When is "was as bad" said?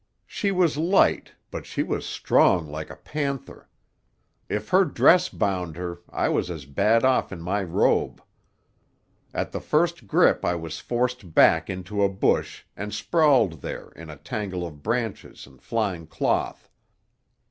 6.27-7.05